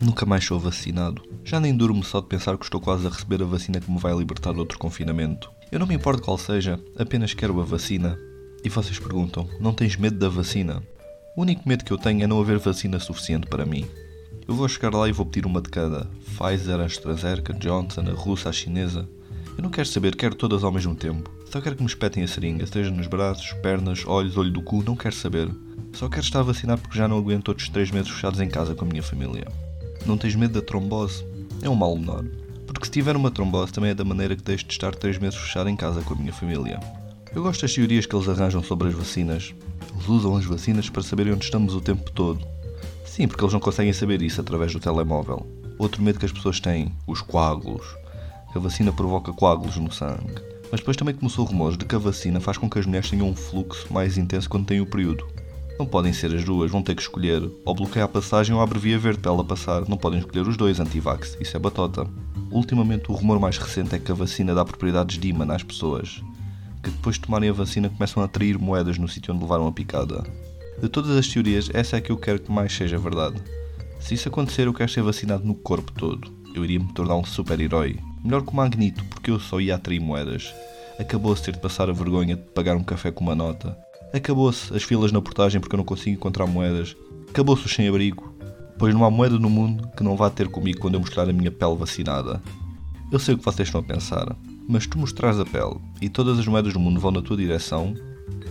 Nunca 0.00 0.24
mais 0.24 0.44
sou 0.44 0.58
vacinado. 0.58 1.22
Já 1.44 1.60
nem 1.60 1.76
durmo 1.76 2.02
só 2.02 2.20
de 2.20 2.26
pensar 2.26 2.56
que 2.56 2.64
estou 2.64 2.80
quase 2.80 3.06
a 3.06 3.10
receber 3.10 3.42
a 3.42 3.46
vacina 3.46 3.80
que 3.80 3.90
me 3.90 3.98
vai 3.98 4.16
libertar 4.16 4.52
de 4.52 4.58
outro 4.58 4.78
confinamento. 4.78 5.50
Eu 5.70 5.78
não 5.78 5.86
me 5.86 5.94
importo 5.94 6.22
qual 6.22 6.38
seja, 6.38 6.80
apenas 6.98 7.34
quero 7.34 7.60
a 7.60 7.64
vacina. 7.64 8.18
E 8.64 8.68
vocês 8.68 8.98
perguntam: 8.98 9.48
não 9.60 9.72
tens 9.72 9.96
medo 9.96 10.18
da 10.18 10.28
vacina? 10.28 10.82
O 11.36 11.42
único 11.42 11.68
medo 11.68 11.84
que 11.84 11.92
eu 11.92 11.98
tenho 11.98 12.22
é 12.22 12.26
não 12.26 12.40
haver 12.40 12.58
vacina 12.58 12.98
suficiente 12.98 13.46
para 13.46 13.66
mim. 13.66 13.86
Eu 14.48 14.54
vou 14.54 14.68
chegar 14.68 14.92
lá 14.94 15.08
e 15.08 15.12
vou 15.12 15.26
pedir 15.26 15.46
uma 15.46 15.60
de 15.60 15.68
cada: 15.68 16.06
Pfizer, 16.36 16.80
AstraZeneca, 16.80 17.52
Johnson, 17.54 18.02
a 18.08 18.12
russa, 18.12 18.48
a 18.48 18.52
chinesa. 18.52 19.08
Eu 19.60 19.64
não 19.64 19.70
quero 19.70 19.88
saber, 19.88 20.16
quero 20.16 20.34
todas 20.34 20.64
ao 20.64 20.72
mesmo 20.72 20.94
tempo. 20.94 21.30
Só 21.52 21.60
quero 21.60 21.76
que 21.76 21.82
me 21.82 21.86
espetem 21.86 22.24
a 22.24 22.26
seringa, 22.26 22.66
seja 22.66 22.90
nos 22.90 23.06
braços, 23.06 23.52
pernas, 23.60 24.06
olhos, 24.06 24.38
olho 24.38 24.50
do 24.50 24.62
cu, 24.62 24.82
não 24.82 24.96
quero 24.96 25.14
saber. 25.14 25.50
Só 25.92 26.08
quero 26.08 26.22
estar 26.22 26.40
vacinado 26.40 26.80
porque 26.80 26.96
já 26.96 27.06
não 27.06 27.18
aguento 27.18 27.48
outros 27.48 27.68
três 27.68 27.90
meses 27.90 28.08
fechados 28.10 28.40
em 28.40 28.48
casa 28.48 28.74
com 28.74 28.86
a 28.86 28.88
minha 28.88 29.02
família. 29.02 29.46
Não 30.06 30.16
tens 30.16 30.34
medo 30.34 30.54
da 30.54 30.66
trombose? 30.66 31.26
É 31.60 31.68
um 31.68 31.74
mal 31.74 31.94
menor. 31.94 32.24
Porque 32.66 32.86
se 32.86 32.90
tiver 32.90 33.14
uma 33.14 33.30
trombose 33.30 33.70
também 33.70 33.90
é 33.90 33.94
da 33.94 34.02
maneira 34.02 34.34
que 34.34 34.42
deixo 34.42 34.64
de 34.64 34.72
estar 34.72 34.94
três 34.94 35.18
meses 35.18 35.38
fechado 35.38 35.68
em 35.68 35.76
casa 35.76 36.00
com 36.00 36.14
a 36.14 36.16
minha 36.16 36.32
família. 36.32 36.80
Eu 37.34 37.42
gosto 37.42 37.60
das 37.60 37.74
teorias 37.74 38.06
que 38.06 38.16
eles 38.16 38.30
arranjam 38.30 38.62
sobre 38.62 38.88
as 38.88 38.94
vacinas. 38.94 39.54
Eles 39.92 40.08
usam 40.08 40.36
as 40.38 40.46
vacinas 40.46 40.88
para 40.88 41.02
saberem 41.02 41.34
onde 41.34 41.44
estamos 41.44 41.74
o 41.74 41.82
tempo 41.82 42.10
todo. 42.12 42.40
Sim, 43.04 43.28
porque 43.28 43.44
eles 43.44 43.52
não 43.52 43.60
conseguem 43.60 43.92
saber 43.92 44.22
isso 44.22 44.40
através 44.40 44.72
do 44.72 44.80
telemóvel. 44.80 45.46
Outro 45.78 46.00
medo 46.02 46.18
que 46.18 46.24
as 46.24 46.32
pessoas 46.32 46.60
têm, 46.60 46.90
os 47.06 47.20
coágulos. 47.20 47.99
A 48.54 48.58
vacina 48.58 48.92
provoca 48.92 49.32
coágulos 49.32 49.76
no 49.76 49.92
sangue. 49.92 50.34
Mas 50.70 50.80
depois 50.80 50.96
também 50.96 51.14
começou 51.14 51.44
rumores 51.44 51.76
de 51.76 51.84
que 51.84 51.94
a 51.94 51.98
vacina 51.98 52.40
faz 52.40 52.56
com 52.58 52.68
que 52.68 52.78
as 52.78 52.86
mulheres 52.86 53.10
tenham 53.10 53.28
um 53.28 53.34
fluxo 53.34 53.92
mais 53.92 54.16
intenso 54.16 54.48
quando 54.48 54.66
têm 54.66 54.80
o 54.80 54.86
período. 54.86 55.26
Não 55.78 55.86
podem 55.86 56.12
ser 56.12 56.34
as 56.34 56.44
duas, 56.44 56.70
vão 56.70 56.82
ter 56.82 56.94
que 56.94 57.02
escolher 57.02 57.42
ou 57.64 57.74
bloquear 57.74 58.04
a 58.04 58.08
passagem 58.08 58.54
ou 58.54 58.60
abrevia 58.60 58.98
verde 58.98 59.20
para 59.20 59.32
ela 59.32 59.42
passar. 59.42 59.88
Não 59.88 59.96
podem 59.96 60.18
escolher 60.18 60.46
os 60.46 60.56
dois 60.56 60.78
anti-vax, 60.78 61.38
isso 61.40 61.56
é 61.56 61.60
batota. 61.60 62.06
Ultimamente 62.50 63.10
o 63.10 63.14
rumor 63.14 63.40
mais 63.40 63.56
recente 63.56 63.94
é 63.94 63.98
que 63.98 64.12
a 64.12 64.14
vacina 64.14 64.54
dá 64.54 64.64
propriedades 64.64 65.18
de 65.18 65.28
imã 65.28 65.50
às 65.54 65.62
pessoas, 65.62 66.22
que 66.82 66.90
depois 66.90 67.16
de 67.16 67.22
tomarem 67.22 67.48
a 67.48 67.52
vacina 67.52 67.88
começam 67.88 68.22
a 68.22 68.26
atrair 68.26 68.58
moedas 68.58 68.98
no 68.98 69.08
sítio 69.08 69.32
onde 69.32 69.42
levaram 69.42 69.66
a 69.66 69.72
picada. 69.72 70.22
De 70.80 70.88
todas 70.88 71.16
as 71.16 71.28
teorias, 71.28 71.70
essa 71.72 71.96
é 71.96 71.98
a 71.98 72.02
que 72.02 72.10
eu 72.10 72.16
quero 72.16 72.40
que 72.40 72.52
mais 72.52 72.72
seja 72.72 72.98
verdade. 72.98 73.40
Se 74.00 74.14
isso 74.14 74.28
acontecer, 74.28 74.66
eu 74.66 74.74
quero 74.74 74.90
ser 74.90 75.02
vacinado 75.02 75.44
no 75.44 75.54
corpo 75.54 75.92
todo. 75.92 76.30
Eu 76.54 76.64
iria 76.64 76.80
me 76.80 76.92
tornar 76.92 77.16
um 77.16 77.24
super-herói. 77.24 77.98
Melhor 78.22 78.42
que 78.42 78.52
o 78.52 78.56
Magnito, 78.56 79.04
porque 79.06 79.30
eu 79.30 79.40
só 79.40 79.60
ia 79.60 79.74
atrair 79.74 80.00
moedas. 80.00 80.52
Acabou-se 80.98 81.42
ter 81.42 81.52
de 81.52 81.60
passar 81.60 81.88
a 81.88 81.92
vergonha 81.92 82.36
de 82.36 82.42
pagar 82.42 82.76
um 82.76 82.84
café 82.84 83.10
com 83.10 83.24
uma 83.24 83.34
nota. 83.34 83.76
Acabou-se 84.12 84.74
as 84.76 84.82
filas 84.82 85.10
na 85.10 85.22
portagem 85.22 85.60
porque 85.60 85.74
eu 85.74 85.78
não 85.78 85.84
consigo 85.84 86.16
encontrar 86.16 86.46
moedas. 86.46 86.94
Acabou-se 87.30 87.64
o 87.64 87.68
sem-abrigo. 87.68 88.34
Pois 88.78 88.94
não 88.94 89.04
há 89.04 89.10
moeda 89.10 89.38
no 89.38 89.48
mundo 89.48 89.88
que 89.96 90.02
não 90.02 90.16
vá 90.16 90.28
ter 90.28 90.48
comigo 90.48 90.80
quando 90.80 90.94
eu 90.94 91.00
mostrar 91.00 91.28
a 91.28 91.32
minha 91.32 91.50
pele 91.50 91.76
vacinada. 91.76 92.42
Eu 93.10 93.18
sei 93.18 93.34
o 93.34 93.38
que 93.38 93.44
vocês 93.44 93.68
estão 93.68 93.80
a 93.80 93.84
pensar, 93.84 94.36
mas 94.68 94.86
tu 94.86 94.98
mostrares 94.98 95.38
a 95.38 95.44
pele 95.44 95.76
e 96.00 96.08
todas 96.08 96.38
as 96.38 96.46
moedas 96.46 96.72
do 96.72 96.80
mundo 96.80 97.00
vão 97.00 97.10
na 97.10 97.22
tua 97.22 97.36
direção, 97.36 97.94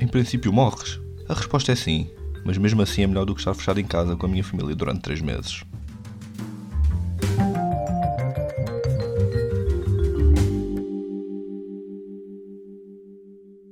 em 0.00 0.06
princípio 0.06 0.52
morres. 0.52 1.00
A 1.28 1.34
resposta 1.34 1.72
é 1.72 1.74
sim, 1.74 2.10
mas 2.44 2.58
mesmo 2.58 2.82
assim 2.82 3.02
é 3.02 3.06
melhor 3.06 3.24
do 3.24 3.34
que 3.34 3.40
estar 3.40 3.54
fechado 3.54 3.80
em 3.80 3.84
casa 3.84 4.16
com 4.16 4.26
a 4.26 4.28
minha 4.28 4.44
família 4.44 4.74
durante 4.74 5.00
3 5.00 5.20
meses. 5.22 5.64